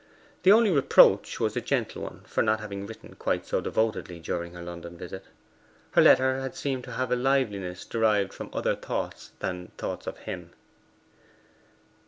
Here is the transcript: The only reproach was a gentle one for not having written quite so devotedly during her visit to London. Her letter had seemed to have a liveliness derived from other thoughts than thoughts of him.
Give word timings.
The 0.41 0.51
only 0.51 0.71
reproach 0.71 1.39
was 1.39 1.55
a 1.55 1.61
gentle 1.61 2.01
one 2.01 2.21
for 2.25 2.41
not 2.41 2.59
having 2.59 2.87
written 2.87 3.13
quite 3.19 3.45
so 3.45 3.61
devotedly 3.61 4.19
during 4.19 4.53
her 4.55 4.59
visit 4.63 4.81
to 4.81 4.89
London. 4.99 5.21
Her 5.91 6.01
letter 6.01 6.41
had 6.41 6.55
seemed 6.55 6.85
to 6.85 6.93
have 6.93 7.11
a 7.11 7.15
liveliness 7.15 7.85
derived 7.85 8.33
from 8.33 8.49
other 8.51 8.75
thoughts 8.75 9.33
than 9.41 9.67
thoughts 9.77 10.07
of 10.07 10.17
him. 10.17 10.53